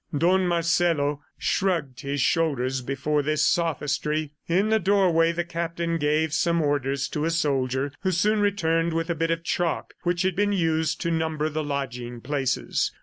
Don 0.17 0.47
Marcelo 0.47 1.21
shrugged 1.37 1.99
his 2.01 2.19
shoulders 2.21 2.81
before 2.81 3.21
this 3.21 3.45
sophistry. 3.45 4.31
In 4.47 4.69
the 4.69 4.79
doorway, 4.79 5.31
the 5.31 5.43
captain 5.43 5.99
gave 5.99 6.33
some 6.33 6.59
orders 6.59 7.07
to 7.09 7.23
a 7.23 7.29
soldier 7.29 7.91
who 8.01 8.09
soon 8.09 8.39
returned 8.39 8.93
with 8.93 9.11
a 9.11 9.13
bit 9.15 9.29
of 9.29 9.43
chalk 9.43 9.93
which 10.01 10.23
had 10.23 10.35
been 10.35 10.53
used 10.53 11.01
to 11.01 11.11
number 11.11 11.49
the 11.49 11.63
lodging 11.63 12.19
places. 12.19 12.91